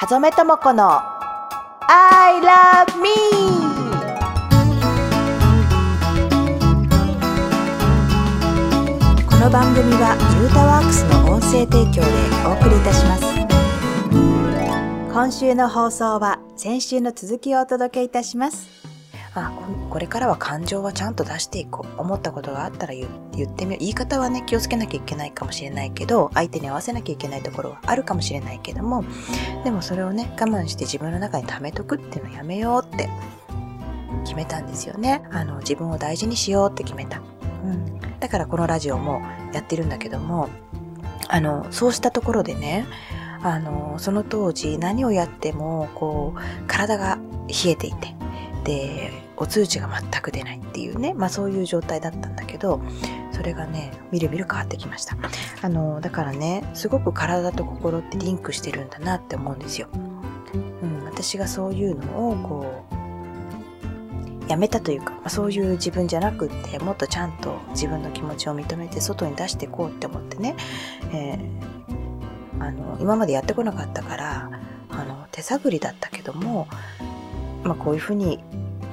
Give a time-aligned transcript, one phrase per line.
[0.00, 1.02] はぞめともこの
[1.86, 3.10] I love me!
[9.28, 12.08] この番組はユータワークスの音声提供で
[12.46, 13.24] お送りいたします。
[15.12, 18.79] 今週の放送は先週の続きをお届けいたします。
[19.34, 19.52] あ
[19.90, 22.00] これからは感情はちゃんと出していこう。
[22.00, 23.08] 思ったことがあったら言っ
[23.54, 23.80] てみよう。
[23.80, 29.04] 言い方はね気をつけなきゃいけないかもしれないけど相手に合わせなきゃいけないところはあるかもしれないけども
[29.64, 33.08] でもそれをね我慢して自分の中に溜めとくっていうのやめようって
[34.24, 35.22] 決めたんですよね。
[35.30, 37.22] あの自分を大事にしようって決めた、
[37.64, 40.48] うん、だからこのラジオもやってるんだけども
[41.28, 42.86] あのそうしたところでね
[43.42, 48.19] あのその当時何をやってもこう体が冷えていて。
[48.64, 52.80] でお通知が全く出ないっていうね、まあそういう状態だったんだけど、
[53.32, 55.16] それがね、みるみる変わってきました。
[55.62, 59.88] あの、だからね、すごく体と心ってリンクしてるんだなって思うんですよ。
[60.82, 63.00] うん、私がそういうのをこう、
[64.50, 70.56] やめたというか、まあ、そういう自分じゃなくって、もっとちゃんと自分の気持ちを認めて外に出していこうって思ってね、
[71.12, 74.50] えー、あの、今までやってこなかったから、
[74.90, 76.66] あの、手探りだったけども、
[77.64, 78.42] まあこういうふうに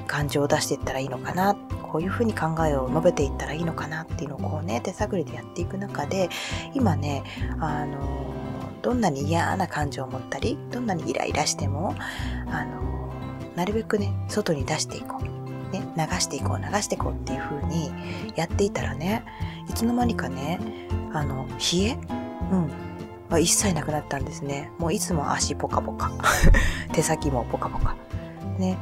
[0.06, 6.28] 感情を出していったらいいのかなこういうふうに考えを述べていったらいいのかなっていうのをこうね手探りでやっていく中で
[6.74, 7.22] 今ね
[7.60, 8.34] あの
[8.82, 11.94] どんなに嫌な感情を持ったりどんなにイライラしても
[12.46, 13.12] あの
[13.56, 15.38] なるべくね外に出していこう。
[15.68, 17.92] ね、流していこう流していこうっていう風に
[18.36, 19.22] やっていたらね
[19.68, 20.58] いつの間にかね
[21.12, 21.98] あの冷え
[22.50, 22.70] うん
[23.28, 24.70] は一切なくなったんですね。
[24.78, 26.10] もういつも足ポカポカ。
[26.92, 27.94] 手先もポカポカ。
[28.58, 28.78] ね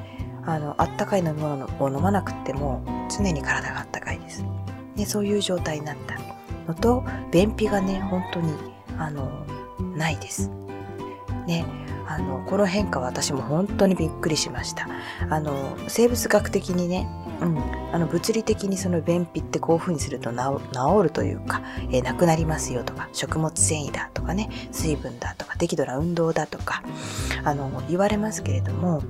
[0.46, 4.44] あの、あったかい飲み物を飲まなくても常に体があったかいです。
[4.94, 6.16] で、そういう状態になった
[6.68, 8.52] のと、便秘がね、本当に、
[8.96, 9.44] あの、
[9.96, 10.50] ないです。
[11.46, 11.66] ね、
[12.06, 14.88] あの、この変化は私も本当にびっくりしました。
[15.28, 17.08] あの、生物学的にね、
[17.40, 17.58] うん、
[17.92, 20.38] あの物理的にその便秘ってこういう風にすると治
[21.02, 21.60] るというか、
[21.90, 26.82] えー、なくなりますよとか食物繊維だとかね水分だとか適度な運動だとか
[27.44, 29.02] あの言われますけれども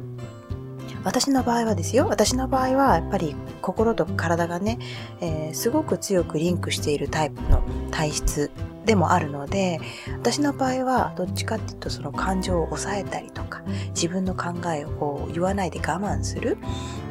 [1.06, 2.08] 私の場合はですよ。
[2.08, 4.80] 私の場合はやっぱり心と体がね、
[5.20, 7.62] えー、すごく強くリンクしているタイプの
[7.92, 8.50] 体質
[8.86, 9.80] でもあるので
[10.18, 16.58] 私の場合はどっちかっていうとその感情を抑えたりとか自分の考えをこう言わないで我慢する、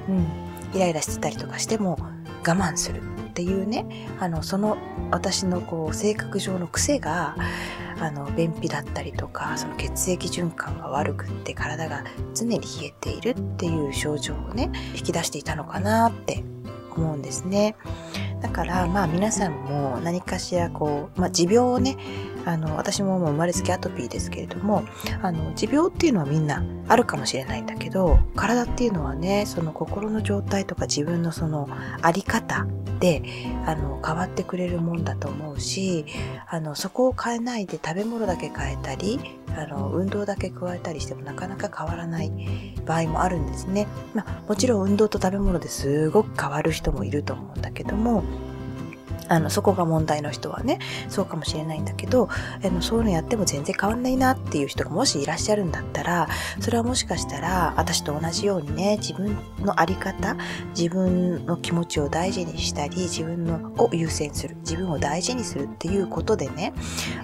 [0.10, 0.28] うん、
[0.74, 1.98] イライラしてたりとかしても
[2.46, 4.78] 我慢するっていうねあのその
[5.12, 7.38] 私のこう性格上の癖が
[8.00, 16.44] あの便秘だったりとかその血液循環が悪くって体が常に冷えているっていう症状をね引き出していたのかなって
[16.96, 17.76] 思うんですね。
[18.42, 21.98] だからまあ皆さんも何かしらこう、まあ、持病をね
[22.46, 24.84] あの私ももう生まれつきアトピーですけれども
[25.22, 31.68] あの持病っていうのはみんなあるかもしれないんだけど体っていうのはねその心の状態とか自分のその
[32.02, 32.68] あり方
[33.00, 33.24] で
[33.66, 36.06] あの変わってくれるもんだと思うし
[36.48, 39.20] あのそこを変えないで食べ物だけ変えたり
[39.58, 42.32] あの運動だけ加えたりしてもなかなか変わらない
[42.86, 43.88] 場合もあるんですね。
[44.14, 48.24] まあ、もちろん運動と食べ物ですごく変わる人もいると思うんだけども
[49.28, 52.30] あのそこが問題の人はねそうかもしれないんだけど
[52.64, 56.28] あのそういうのやっても全然変わんないなっていう人がもしいらっしゃるんだったら
[56.60, 60.38] それはもしかしたら私と同じようにね自分の在り方
[60.78, 66.74] 自分の気持ちを大事にしたり自分のを優先する自分を大事にするっていうことでね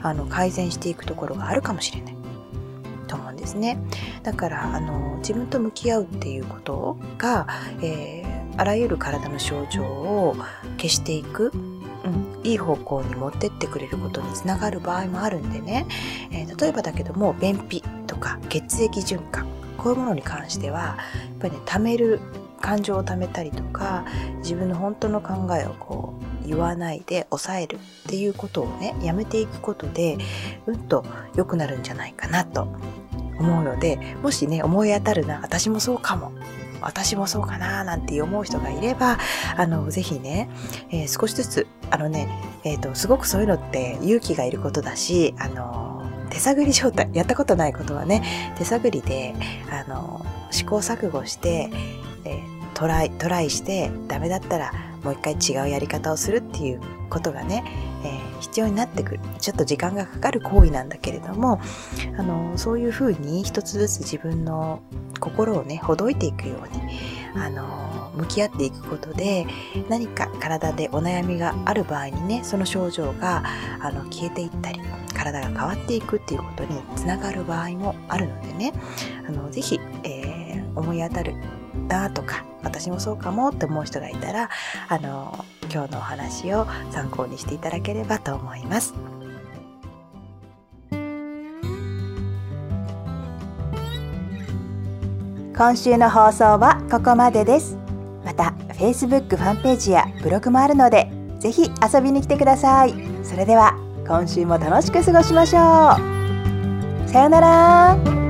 [0.02, 2.22] あの改善していくところがあるかもしれない。
[3.12, 3.78] と思うんですね。
[4.24, 7.46] だからあの自分と向き合うっていうことが、
[7.82, 10.36] えー、あらゆる体の症状を
[10.78, 11.52] 消していく。
[11.54, 11.82] うん、
[12.44, 15.88] いい方向に持ってってくれることにつながる場合もあるんでね、
[16.32, 19.48] えー、例えばだけども便秘とか血液循環
[19.78, 20.98] こういうものに関してはや
[21.36, 22.20] っぱりね貯める
[22.62, 24.06] 感情を貯めたりとか
[24.38, 26.14] 自分の本当の考えをこ
[26.44, 30.18] う言わないで抑えるっていうことをねやめていくことで
[30.68, 31.04] うんと
[31.36, 32.68] 良くなるんじゃないかなと
[33.40, 36.32] 思うのでもしね思い当たるな私もそうかも
[36.82, 39.18] 私もそうかななんて思う人がいれば、
[39.56, 40.50] あの、ぜひね、
[40.90, 42.28] えー、少しずつ、あのね、
[42.64, 49.36] えっ、ー、と、すごくそういうのって勇気がいることだし、あの、手探り状態、やったことないことはね、手探りで、
[49.70, 51.70] あの、試行錯誤して、
[52.26, 52.42] えー、
[52.74, 57.64] トライ、トライしてダメだったらもう一回違うやり方をするっていうことがね、
[58.04, 59.20] えー、必要になってくる。
[59.40, 61.60] ちょっと時間がかかる行為なんだけれども、
[62.18, 64.82] あの、そういうふうに一つずつ自分の
[65.20, 67.00] 心をね、ほどいていくように、
[67.36, 69.46] あの、向き合っていくことで、
[69.90, 73.44] 何か体でお悩みがある場合にね、その症状が、
[73.80, 74.82] あの、消えていったり、
[75.22, 78.74] 体が変わっていくっていうことにつながる場合もあるのでね
[79.28, 81.36] あのぜひ、えー、思い当たる
[81.88, 84.50] なとか私もそうかもって思う人がいたら
[84.88, 88.94] あの今日のお話を参考にしていただければと思います。
[95.56, 97.78] 今週の放送はここまでです。
[98.26, 102.94] また Facebook ファンページやブログもあるのでぜひ遊びに来てください。
[103.24, 103.76] それでは
[104.08, 105.60] 今週も楽しく過ごしましょ
[107.08, 107.10] う。
[107.10, 108.21] さようなら。